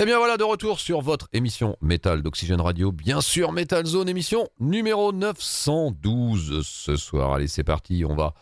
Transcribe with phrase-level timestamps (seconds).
[0.00, 2.90] Et eh bien voilà, de retour sur votre émission Metal d'Oxygène Radio.
[2.90, 7.34] Bien sûr, Metal Zone, émission numéro 912 ce soir.
[7.34, 8.32] Allez, c'est parti, on va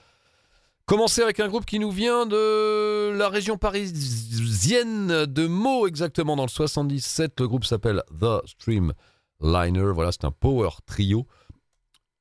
[0.86, 6.44] commencer avec un groupe qui nous vient de la région parisienne de Meaux, exactement dans
[6.44, 7.40] le 77.
[7.40, 8.92] Le groupe s'appelle The Stream
[9.40, 9.90] Liner.
[9.92, 11.26] Voilà, c'est un power trio.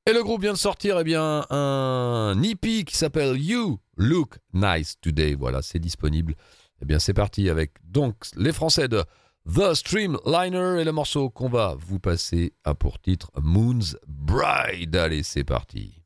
[0.06, 4.96] Et le groupe vient de sortir eh bien, un EP qui s'appelle You Look Nice
[5.00, 5.36] Today.
[5.36, 6.34] Voilà, c'est disponible.
[6.82, 9.04] Eh bien, c'est parti avec donc les Français de
[9.50, 14.94] The Streamliner et le morceau qu'on va vous passer a pour titre Moon's Bride.
[14.94, 16.02] Allez, c'est parti.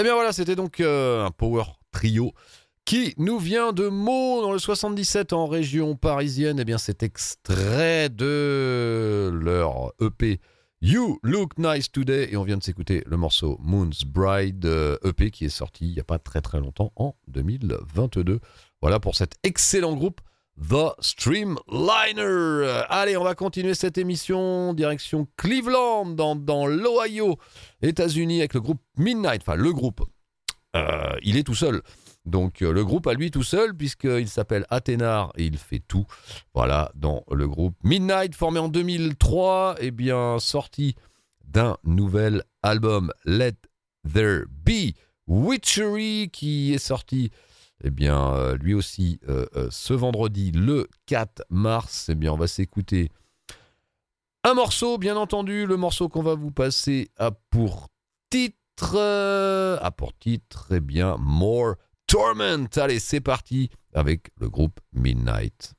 [0.00, 2.32] Eh bien voilà, c'était donc euh, un power trio
[2.86, 6.58] qui nous vient de Meaux dans le 77 en région parisienne.
[6.58, 10.40] Eh bien c'est extrait de leur EP
[10.80, 15.28] You Look Nice Today et on vient de s'écouter le morceau Moon's Bride EP euh,
[15.28, 18.40] qui est sorti il n'y a pas très très longtemps en 2022.
[18.80, 20.22] Voilà pour cet excellent groupe
[20.60, 22.84] The Streamliner.
[22.88, 27.38] Allez, on va continuer cette émission direction Cleveland, dans, dans l'Ohio,
[27.82, 29.42] États-Unis, avec le groupe Midnight.
[29.42, 30.02] Enfin, le groupe.
[30.76, 31.82] Euh, il est tout seul.
[32.26, 36.06] Donc euh, le groupe à lui tout seul, puisqu'il s'appelle Athénar et il fait tout.
[36.54, 40.94] Voilà, dans le groupe Midnight, formé en 2003, et bien sorti
[41.44, 43.56] d'un nouvel album, Let
[44.12, 44.94] There Be
[45.26, 47.30] Witchery, qui est sorti
[47.82, 52.36] eh bien, euh, lui aussi, euh, euh, ce vendredi, le 4 mars, eh bien, on
[52.36, 53.10] va s'écouter
[54.42, 57.88] un morceau, bien entendu, le morceau qu'on va vous passer a pour
[58.30, 61.74] titre, a pour titre, eh bien, More
[62.06, 62.66] Torment.
[62.76, 65.74] Allez, c'est parti avec le groupe Midnight.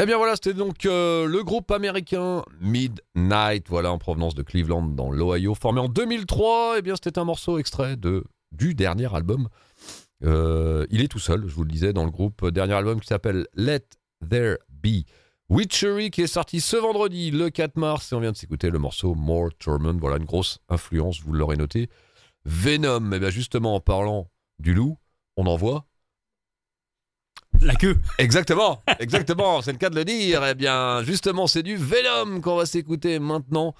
[0.00, 4.82] Eh bien voilà, c'était donc euh, le groupe américain Midnight, voilà, en provenance de Cleveland
[4.84, 6.76] dans l'Ohio, formé en 2003.
[6.78, 9.48] Eh bien c'était un morceau extrait de, du dernier album.
[10.24, 12.46] Euh, il est tout seul, je vous le disais, dans le groupe.
[12.46, 13.86] Dernier album qui s'appelle Let
[14.30, 15.02] There Be
[15.48, 18.78] Witchery, qui est sorti ce vendredi, le 4 mars, et on vient de s'écouter le
[18.78, 19.98] morceau More Torment.
[19.98, 21.88] Voilà une grosse influence, vous l'aurez noté.
[22.44, 24.96] Venom, eh bien justement, en parlant du loup,
[25.36, 25.87] on en voit
[27.62, 27.98] la queue.
[28.18, 30.44] Exactement, exactement, c'est le cas de le dire.
[30.46, 33.74] Eh bien, justement, c'est du Venom qu'on va s'écouter maintenant.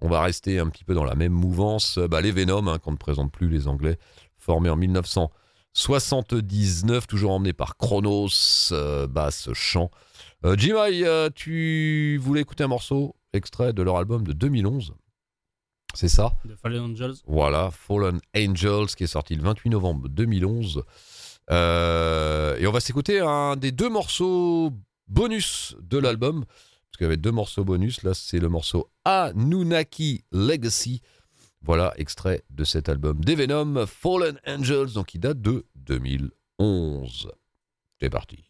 [0.00, 1.98] On va rester un petit peu dans la même mouvance.
[1.98, 3.98] Bah, les Venom, hein, qu'on ne présente plus les Anglais,
[4.36, 9.90] formés en 1979, toujours emmenés par Chronos, euh, basse, chant.
[10.44, 14.94] Euh, euh, tu voulais écouter un morceau extrait de leur album de 2011
[15.94, 16.32] c'est ça?
[16.46, 17.14] The Fallen Angels.
[17.26, 20.82] Voilà, Fallen Angels, qui est sorti le 28 novembre 2011.
[21.50, 24.72] Euh, et on va s'écouter un des deux morceaux
[25.08, 26.44] bonus de l'album.
[26.44, 28.02] Parce qu'il y avait deux morceaux bonus.
[28.02, 31.00] Là, c'est le morceau Anunnaki Legacy.
[31.62, 37.32] Voilà, extrait de cet album des Venom, Fallen Angels, donc qui date de 2011.
[38.00, 38.44] C'est parti.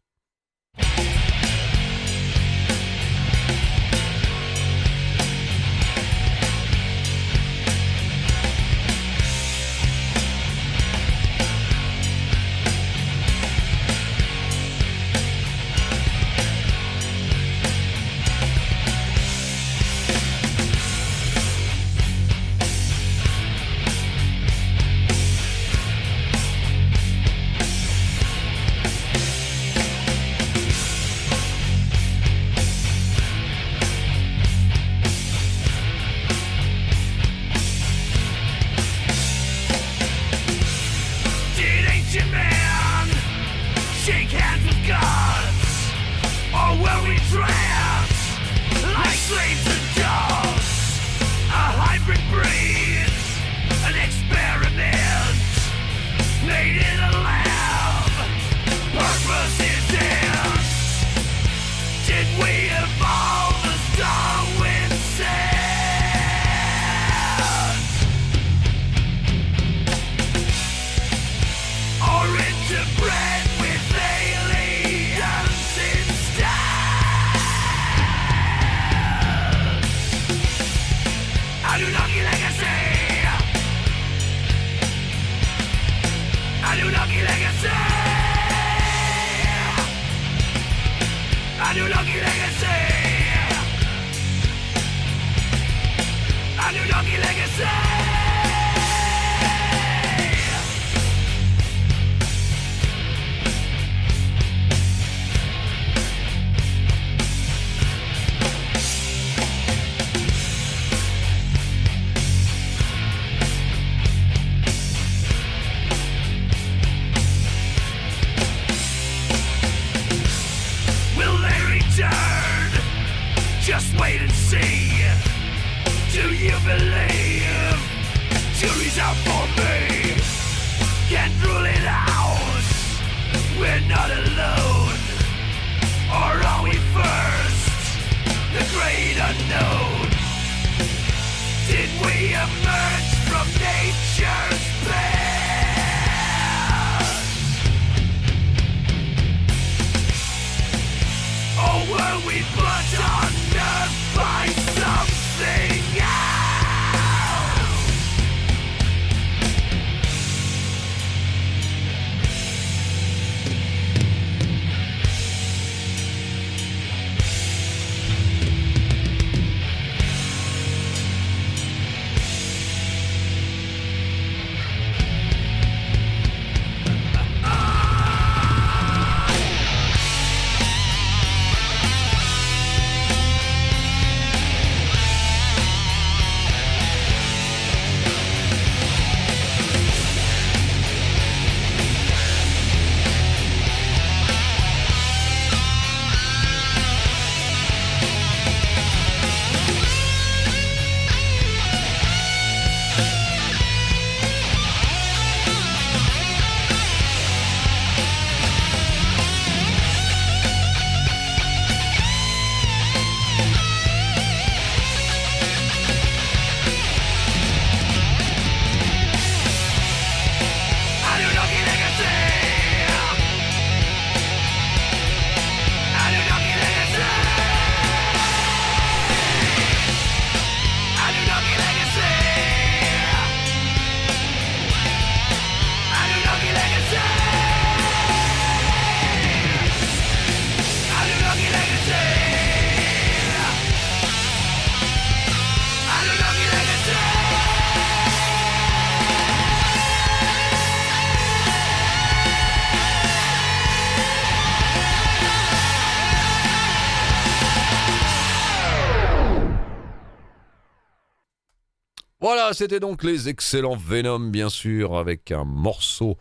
[262.55, 266.17] C'était donc les excellents Venom, bien sûr, avec un morceau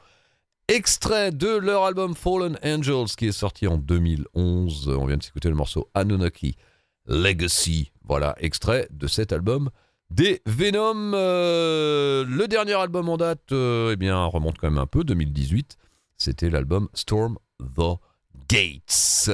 [0.68, 4.90] extrait de leur album Fallen Angels qui est sorti en 2011.
[4.90, 6.56] On vient de s'écouter le morceau Anunnaki
[7.06, 7.92] Legacy.
[8.04, 9.70] Voilà, extrait de cet album
[10.10, 11.14] des Venom.
[11.14, 15.78] Euh, le dernier album en date, euh, eh bien, remonte quand même un peu, 2018.
[16.18, 17.98] C'était l'album Storm the
[18.50, 19.30] Gates.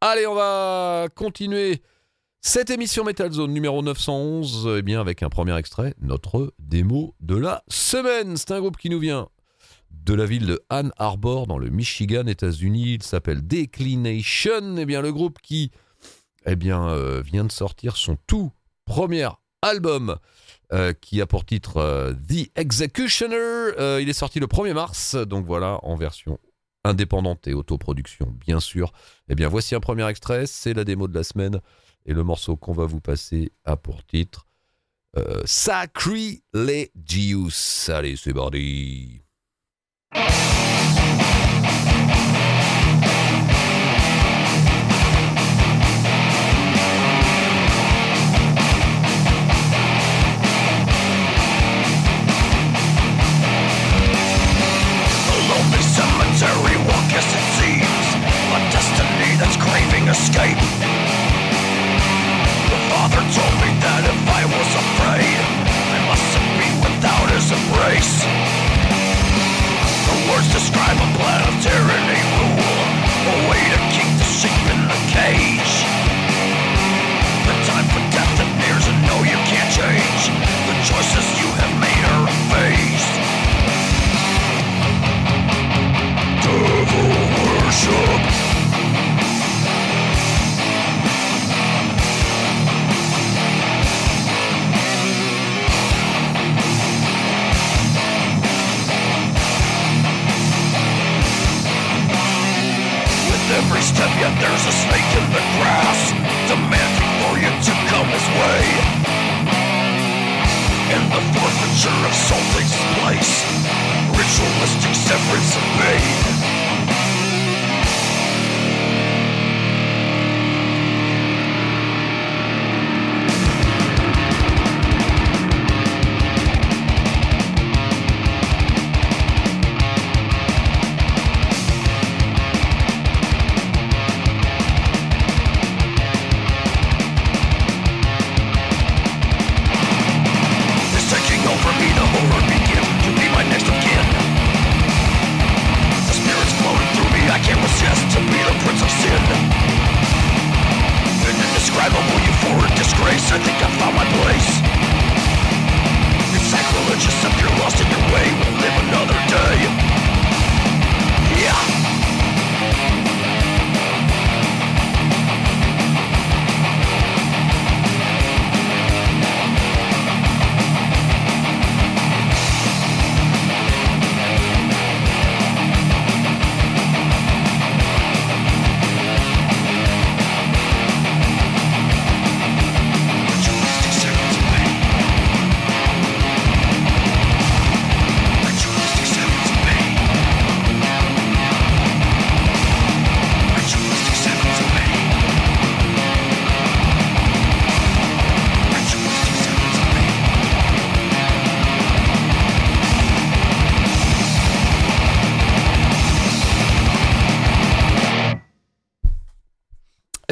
[0.00, 1.82] Allez, on va continuer
[2.46, 7.36] cette émission Metal Zone numéro 911, eh bien, avec un premier extrait, notre démo de
[7.36, 8.36] la semaine.
[8.36, 9.30] C'est un groupe qui nous vient
[9.90, 12.96] de la ville de Ann Arbor, dans le Michigan, États-Unis.
[12.96, 14.76] Il s'appelle Declination.
[14.76, 15.70] Eh bien, le groupe qui
[16.44, 18.52] eh bien, euh, vient de sortir son tout
[18.84, 19.30] premier
[19.62, 20.16] album
[20.74, 24.02] euh, qui a pour titre euh, The Executioner.
[24.02, 26.38] il est sorti le 1er mars, donc voilà, en version
[26.84, 28.92] indépendante et autoproduction, bien sûr.
[29.30, 31.62] Eh bien, voici un premier extrait, c'est la démo de la semaine,
[32.06, 34.46] et le morceau qu'on va vous passer a pour titre
[35.16, 36.30] euh, Sacrilegious.
[37.88, 39.23] Allez, c'est parti.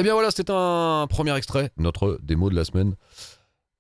[0.03, 2.97] Eh bien voilà, c'est un premier extrait, notre démo de la semaine.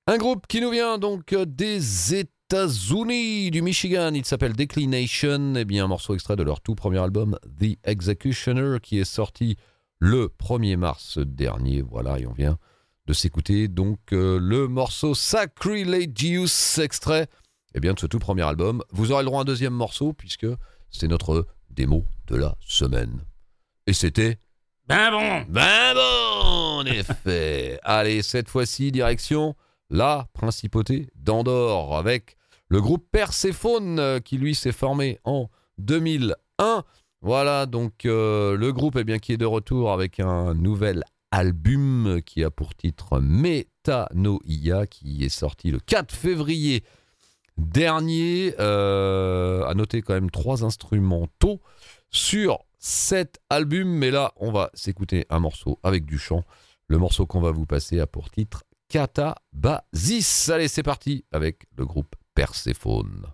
[0.06, 4.12] Un groupe qui nous vient donc des États-Unis, du Michigan.
[4.14, 5.54] Il s'appelle Declination.
[5.56, 9.56] Eh bien, un morceau extrait de leur tout premier album, The Executioner, qui est sorti
[9.98, 11.82] le 1er mars dernier.
[11.82, 12.56] Voilà, et on vient
[13.06, 17.26] de s'écouter donc euh, le morceau Sacrilegious, extrait
[17.74, 18.84] eh bien, de ce tout premier album.
[18.92, 20.46] Vous aurez le droit à un deuxième morceau, puisque
[20.88, 23.24] c'est notre démo de la semaine.
[23.88, 24.38] Et c'était
[24.92, 27.80] Ben bon ben bon, en effet.
[27.82, 29.56] Allez, cette fois-ci, direction
[29.88, 32.36] la principauté d'Andorre avec
[32.68, 36.84] le groupe Perséphone euh, qui lui s'est formé en 2001.
[37.22, 42.20] Voilà donc euh, le groupe eh bien, qui est de retour avec un nouvel album
[42.26, 46.84] qui a pour titre Metanoia qui est sorti le 4 février
[47.56, 48.54] dernier.
[48.60, 51.62] Euh, à noter quand même trois instrumentaux
[52.10, 53.88] sur cet album.
[53.88, 56.44] Mais là, on va s'écouter un morceau avec du chant.
[56.88, 60.50] Le morceau qu'on va vous passer a pour titre Catabasis.
[60.50, 63.26] Allez, c'est parti avec le groupe Perséphone.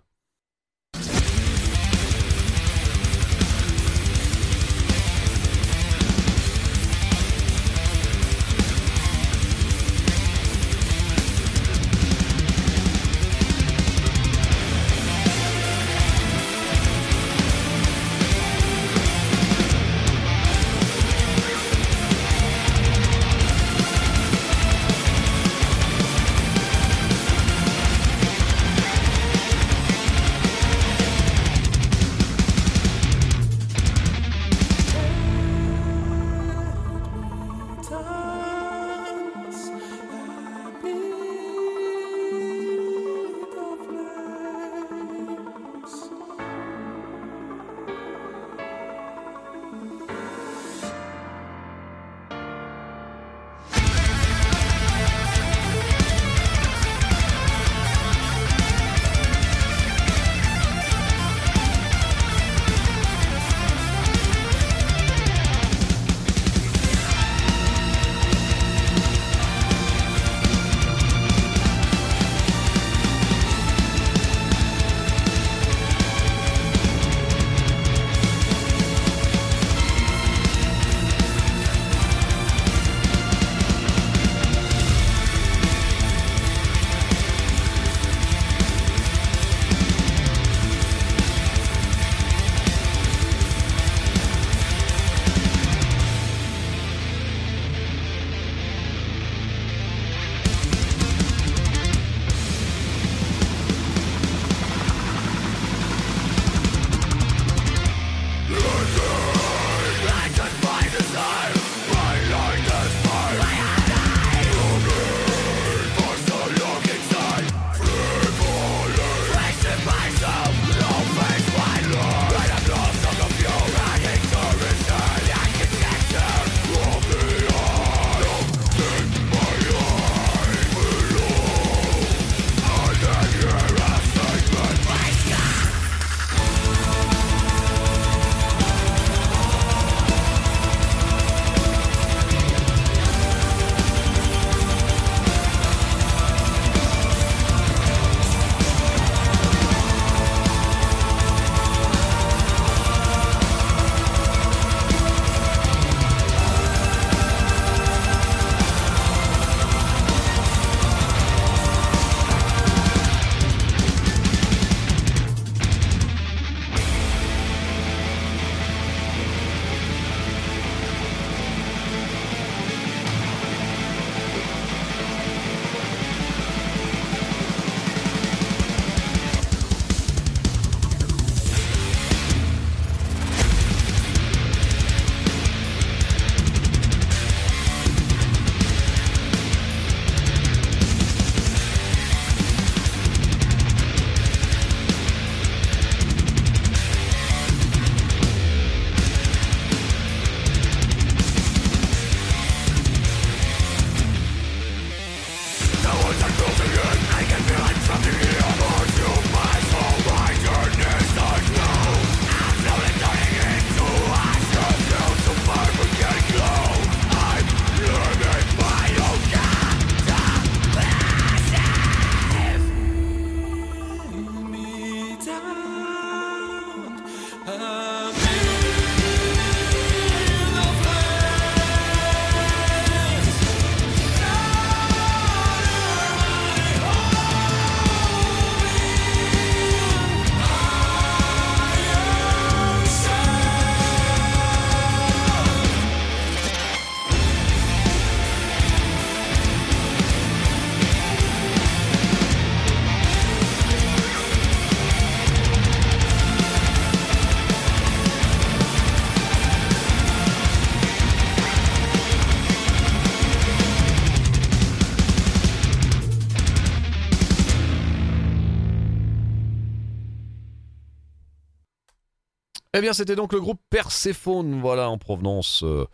[272.78, 275.84] Eh bien, c'était donc le groupe Perséphone, voilà, en provenance euh,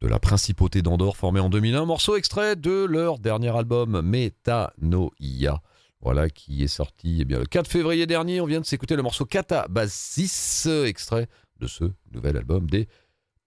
[0.00, 1.84] de la principauté d'Andorre, formé en 2001.
[1.84, 5.62] Morceau extrait de leur dernier album, Metanoia.
[6.00, 8.40] Voilà, qui est sorti eh bien, le 4 février dernier.
[8.40, 11.28] On vient de s'écouter le morceau Catabasis, extrait
[11.60, 12.88] de ce nouvel album des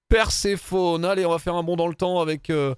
[0.08, 1.04] Perséphone.
[1.04, 2.76] Allez, on va faire un bond dans le temps avec euh,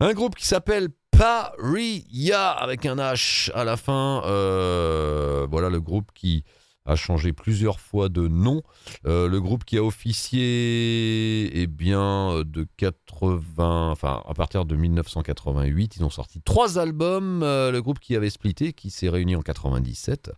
[0.00, 4.24] un groupe qui s'appelle Paria avec un H à la fin.
[4.26, 6.42] Euh, voilà le groupe qui
[6.86, 8.62] a changé plusieurs fois de nom.
[9.06, 15.96] Euh, le groupe qui a officié eh bien, de 80, enfin, à partir de 1988,
[15.96, 17.42] ils ont sorti trois albums.
[17.42, 20.30] Euh, le groupe qui avait splitté, qui s'est réuni en 97.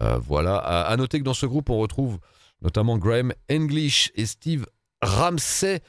[0.00, 0.56] Euh, voilà.
[0.56, 2.18] À, noter que dans ce groupe, on retrouve
[2.62, 4.66] notamment Graham English et Steve
[5.02, 5.80] Ramsey,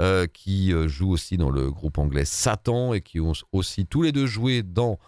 [0.00, 4.12] euh, qui jouent aussi dans le groupe anglais Satan et qui ont aussi tous les
[4.12, 4.98] deux joué dans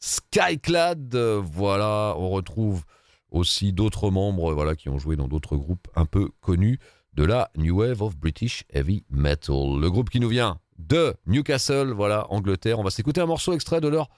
[0.00, 1.14] Skyclad.
[1.14, 2.84] Voilà, on retrouve
[3.32, 6.78] aussi d'autres membres voilà, qui ont joué dans d'autres groupes un peu connus
[7.14, 9.78] de la New Wave of British Heavy Metal.
[9.80, 12.78] Le groupe qui nous vient de Newcastle, voilà, Angleterre.
[12.78, 14.08] On va s'écouter un morceau extrait de leur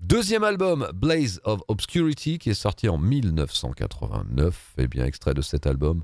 [0.00, 4.74] deuxième album, Blaze of Obscurity, qui est sorti en 1989.
[4.78, 6.02] Et bien, extrait de cet album,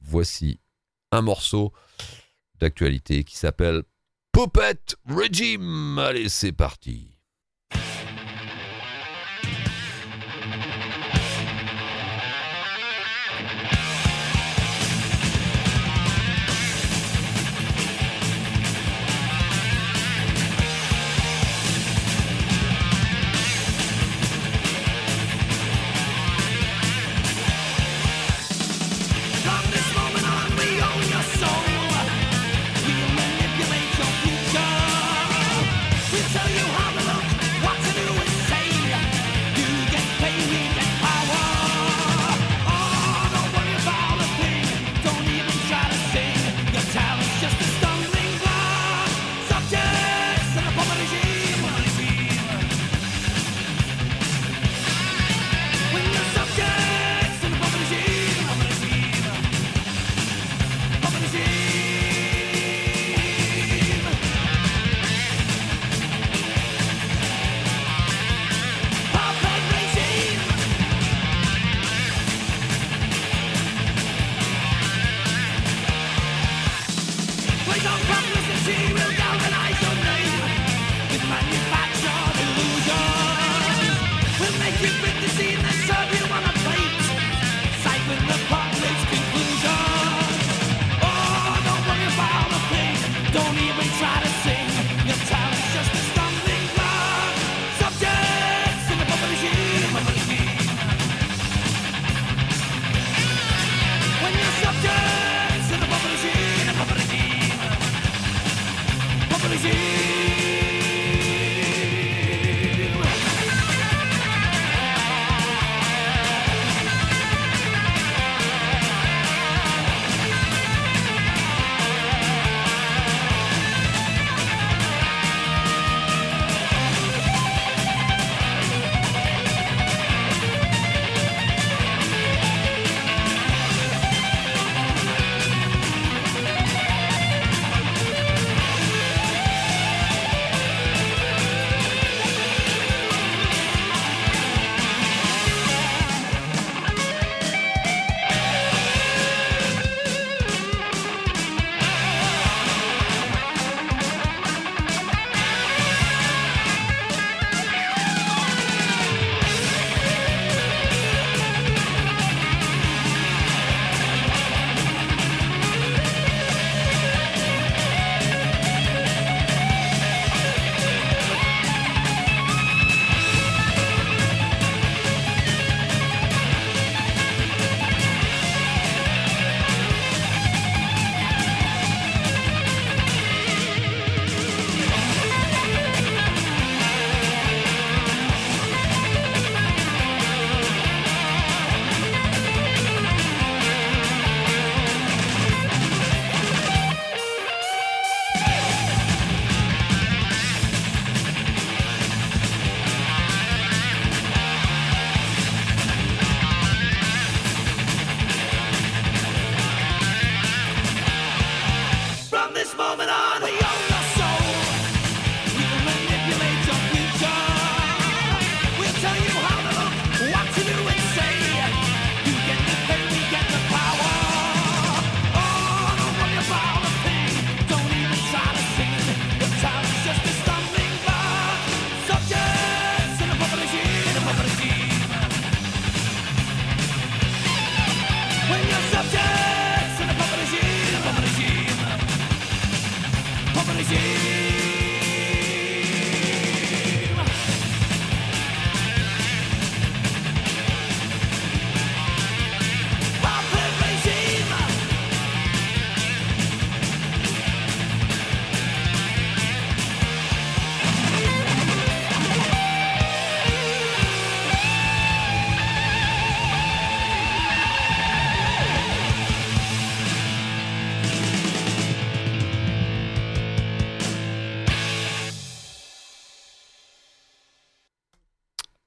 [0.00, 0.60] voici
[1.10, 1.72] un morceau
[2.60, 3.82] d'actualité qui s'appelle
[4.32, 5.98] Puppet Regime.
[5.98, 7.12] Allez, c'est parti.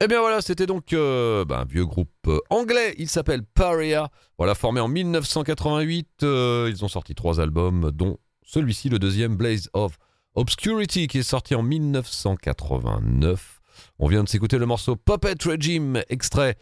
[0.06, 4.08] Eh bien voilà, c'était donc euh, bah, un vieux groupe euh, anglais, il s'appelle Paria,
[4.38, 9.68] voilà, formé en 1988, euh, ils ont sorti trois albums, dont celui-ci, le deuxième, Blaze
[9.72, 9.98] of
[10.36, 13.60] Obscurity, qui est sorti en 1989.
[13.98, 16.54] On vient de s'écouter le morceau Puppet Regime, extrait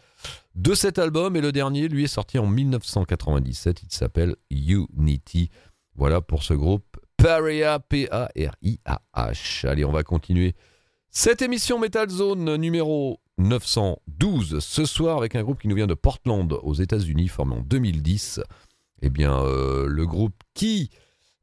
[0.55, 5.51] de cet album, et le dernier, lui, est sorti en 1997, il s'appelle Unity.
[5.93, 9.67] Voilà pour ce groupe Paria, P-A-R-I-A-H.
[9.67, 10.55] Allez, on va continuer
[11.17, 15.93] cette émission Metal Zone numéro 912 ce soir avec un groupe qui nous vient de
[15.93, 18.41] Portland aux États-Unis, formé en 2010.
[19.01, 20.89] Eh bien, euh, le groupe qui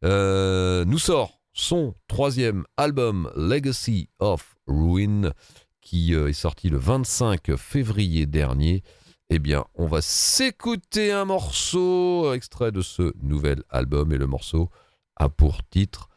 [0.05, 5.33] euh, nous sort son troisième album Legacy of Ruin,
[5.81, 8.83] qui euh, est sorti le 25 février dernier.
[9.31, 14.69] Eh bien, on va s'écouter un morceau extrait de ce nouvel album et le morceau
[15.17, 16.11] a pour titre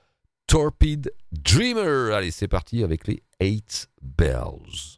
[0.45, 2.13] Torpid Dreamer.
[2.13, 4.97] Allez, c'est parti avec les Eight Bells.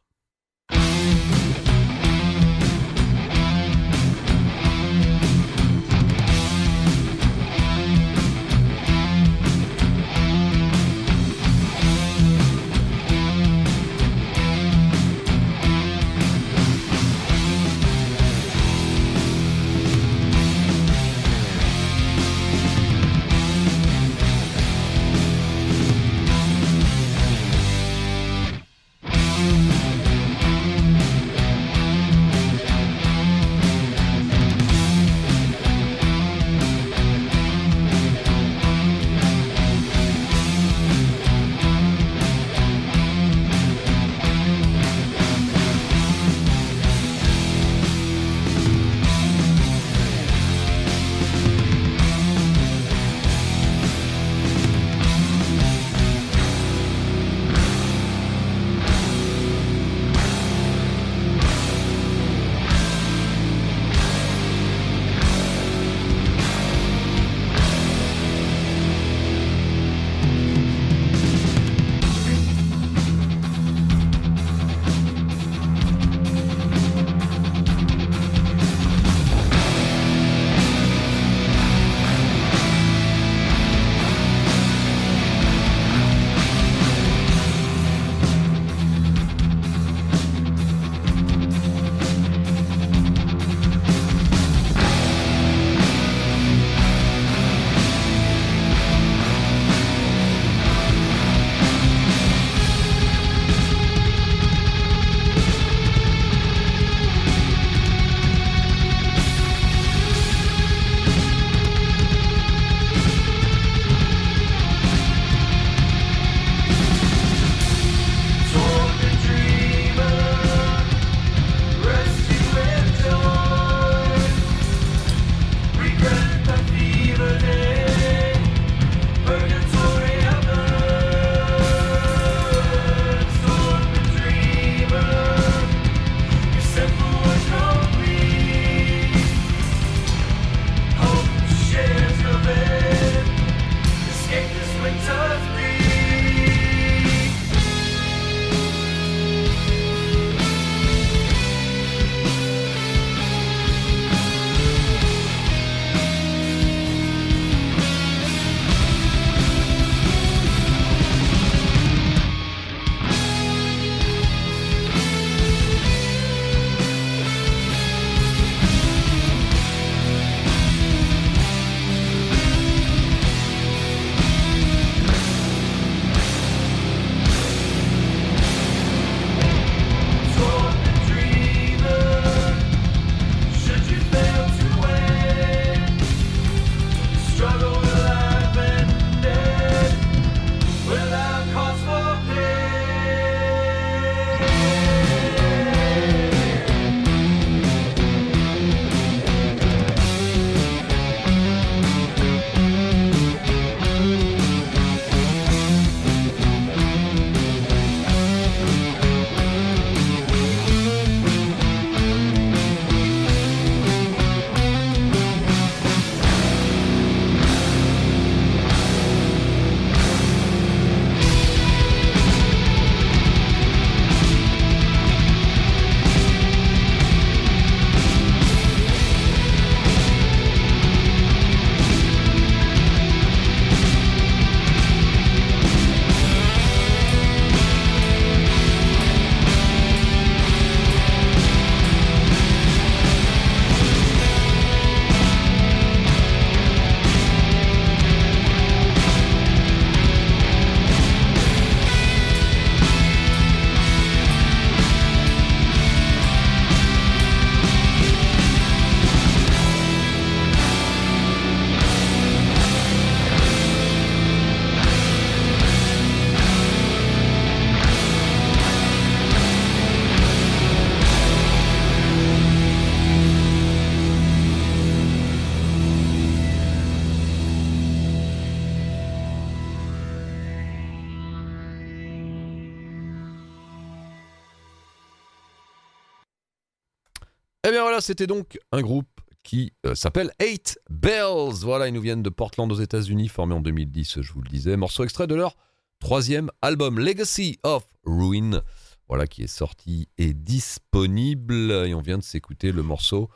[288.02, 289.08] C'était donc un groupe
[289.44, 291.60] qui euh, s'appelle Eight Bells.
[291.62, 294.76] Voilà, ils nous viennent de Portland aux États-Unis, formés en 2010, je vous le disais.
[294.76, 295.56] Morceau extrait de leur
[296.00, 298.62] troisième album, Legacy of Ruin.
[299.08, 301.72] Voilà, qui est sorti et disponible.
[301.72, 303.30] Et on vient de s'écouter le morceau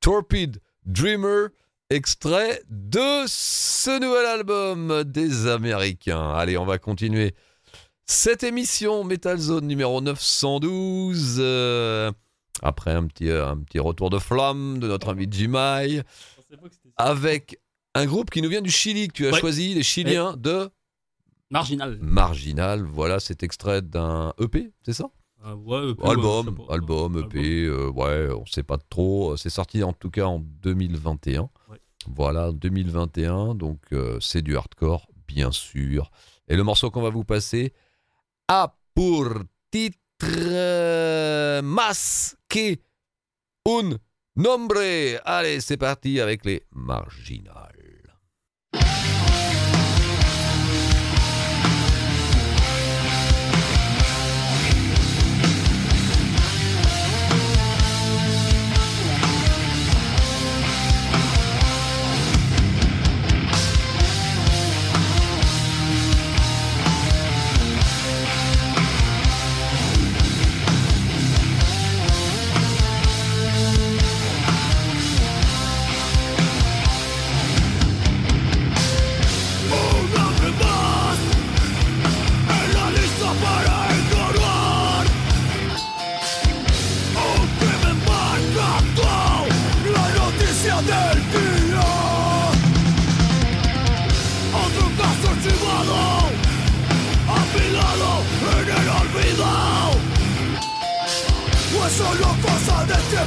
[0.00, 1.48] Torpid Dreamer,
[1.90, 6.30] extrait de ce nouvel album des Américains.
[6.30, 7.34] Allez, on va continuer
[8.04, 11.38] cette émission Metal Zone numéro 912.
[11.40, 12.12] euh,
[12.62, 16.02] après un petit, euh, un petit retour de flamme de notre ami Jimai,
[16.96, 17.60] avec
[17.94, 19.40] un groupe qui nous vient du Chili que tu as Ouais.
[19.40, 20.70] choisi, les Chiliens de
[21.50, 21.98] Marginal.
[22.00, 22.82] Marginal.
[22.82, 25.06] Voilà, c'est extrait d'un EP, c'est ça?
[25.44, 29.36] Euh, ouais, EP, Album, album, EP, euh, ouais, on sait pas trop.
[29.36, 31.42] C'est sorti en tout cas en 2021.
[31.70, 31.78] Ouais.
[32.08, 36.10] Voilà, 2021, donc euh, c'est du hardcore, bien sûr.
[36.48, 37.72] Et le morceau qu'on va vous passer
[38.48, 39.28] a pour
[39.70, 41.62] titre euh,
[42.56, 43.98] Un
[44.36, 45.18] nombre.
[45.24, 47.75] Allez, c'est parti avec les marginales.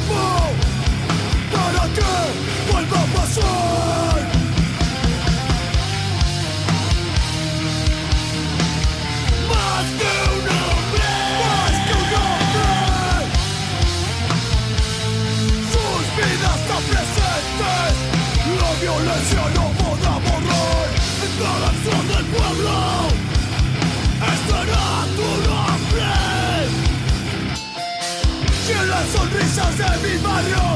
[0.07, 0.68] Liverpool
[29.59, 30.68] sonrisas de mi barrio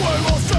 [0.00, 0.49] Y con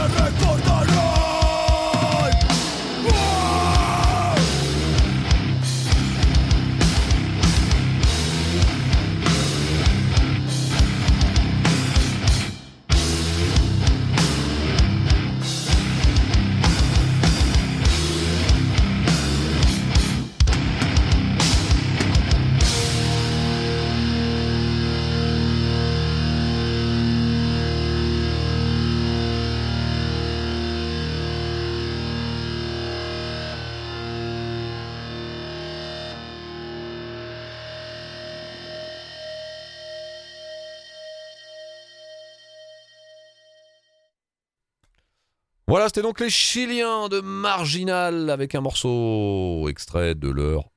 [45.81, 50.69] Voilà, c'était donc les Chiliens de Marginal avec un morceau extrait de leur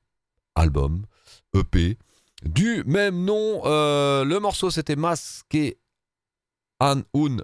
[0.54, 1.04] album
[1.54, 1.98] EP
[2.42, 3.60] du même nom.
[3.66, 5.58] Euh, le morceau c'était Masque
[6.80, 7.36] an un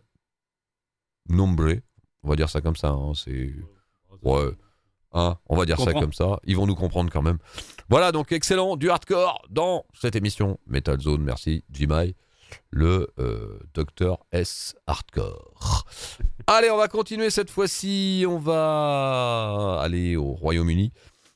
[1.29, 1.75] nombre.
[2.23, 2.89] On va dire ça comme ça.
[2.89, 3.55] hein, c'est
[4.23, 4.53] ouais.
[5.13, 6.41] Hein, on va dire ça comme ça.
[6.45, 7.41] Ils vont nous comprendre quand même.
[7.91, 11.23] Voilà, donc excellent, du hardcore dans cette émission Metal Zone.
[11.23, 12.15] Merci, Jimai,
[12.71, 15.85] le euh, docteur S Hardcore.
[16.47, 18.25] Allez, on va continuer cette fois-ci.
[18.29, 20.93] On va aller au Royaume-Uni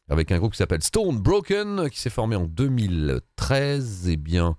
[0.09, 4.09] avec un groupe qui s'appelle Stone Broken, qui s'est formé en 2013.
[4.09, 4.57] Eh bien,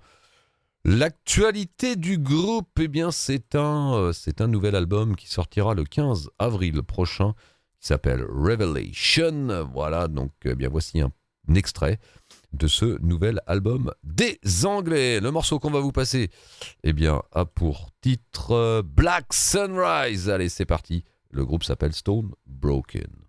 [0.88, 6.30] L'actualité du groupe, eh bien, c'est un, euh, un nouvel album qui sortira le 15
[6.38, 7.34] avril prochain,
[7.82, 9.68] qui s'appelle Revelation.
[9.74, 11.12] Voilà, donc, eh bien, voici un
[11.56, 12.00] extrait
[12.54, 15.20] de ce nouvel album des Anglais.
[15.20, 16.30] Le morceau qu'on va vous passer,
[16.84, 20.30] eh bien, a pour titre euh, Black Sunrise.
[20.30, 21.04] Allez, c'est parti.
[21.30, 23.25] Le groupe s'appelle Stone Broken.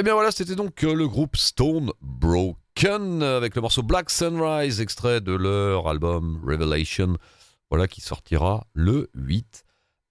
[0.00, 4.08] Eh bien voilà, c'était donc euh, le groupe Stone Broken euh, avec le morceau Black
[4.08, 7.18] Sunrise, extrait de leur album Revelation,
[7.68, 9.62] voilà qui sortira le 8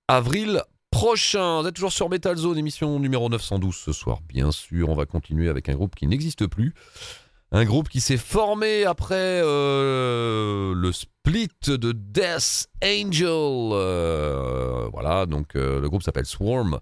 [0.08, 0.62] avril
[0.92, 1.64] prochain.
[1.64, 4.90] Vous êtes toujours sur Metal Zone, émission numéro 912 ce soir, bien sûr.
[4.90, 6.76] On va continuer avec un groupe qui n'existe plus.
[7.52, 14.92] Un groupe qui s'est formé après euh, le split de Death Angel.
[14.92, 16.80] Voilà, donc le groupe s'appelle Swarm.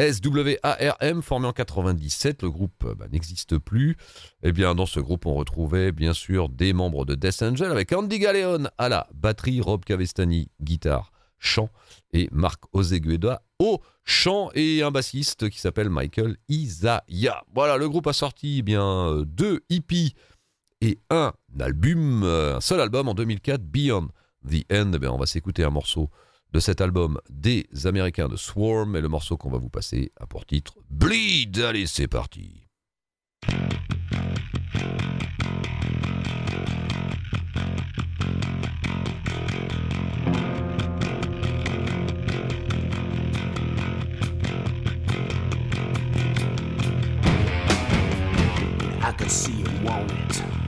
[0.00, 3.96] SWARM, formé en 97, le groupe euh, bah, n'existe plus.
[4.42, 7.92] Et bien, dans ce groupe, on retrouvait bien sûr des membres de Death Angel avec
[7.92, 11.70] Andy Galeon à la batterie, Rob Cavestani, guitare, chant
[12.12, 17.44] et Marc Ozegueda au chant et un bassiste qui s'appelle Michael Isaiah.
[17.54, 20.14] Voilà, le groupe a sorti eh bien euh, deux hippies
[20.80, 24.08] et un album, euh, un seul album en 2004, Beyond
[24.48, 24.92] the End.
[24.94, 26.08] Eh on va s'écouter un morceau
[26.52, 30.26] de cet album des Américains de Swarm et le morceau qu'on va vous passer a
[30.26, 31.58] pour titre Bleed.
[31.58, 32.60] Allez, c'est parti.
[50.30, 50.59] I.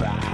[0.00, 0.29] back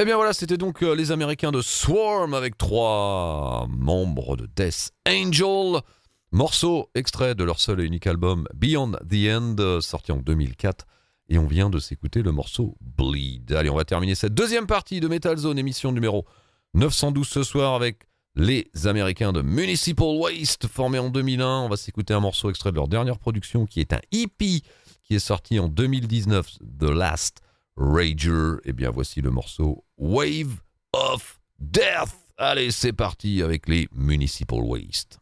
[0.00, 4.92] Et bien voilà, c'était donc euh, les Américains de Swarm avec trois membres de Death
[5.06, 5.82] Angel.
[6.32, 10.86] Morceau extrait de leur seul et unique album Beyond the End, sorti en 2004.
[11.28, 13.52] Et on vient de s'écouter le morceau Bleed.
[13.52, 16.24] Allez, on va terminer cette deuxième partie de Metal Zone, émission numéro
[16.72, 21.64] 912 ce soir avec les Américains de Municipal Waste, formés en 2001.
[21.64, 24.62] On va s'écouter un morceau extrait de leur dernière production qui est un hippie
[25.02, 27.42] qui est sorti en 2019, The Last
[27.76, 28.56] Rager.
[28.64, 30.62] Et bien voici le morceau Wave
[30.94, 32.16] of Death.
[32.38, 35.19] Allez, c'est parti avec les Municipal Waste.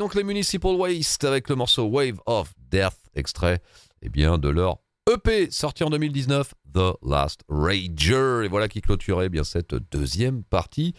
[0.00, 3.60] Donc les Municipal Waste avec le morceau Wave of Death, extrait
[4.00, 4.78] eh bien, de leur
[5.12, 8.46] EP sorti en 2019, The Last Rager.
[8.46, 10.94] Et voilà qui clôturait eh bien cette deuxième partie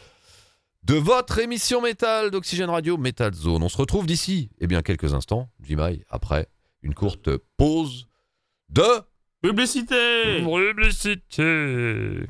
[0.83, 3.63] de votre émission métal d'Oxygène Radio Metal Zone.
[3.63, 6.47] On se retrouve d'ici eh bien, quelques instants, Jimai, après
[6.83, 8.07] une courte pause
[8.69, 8.83] de
[9.41, 12.27] Publicité publicité.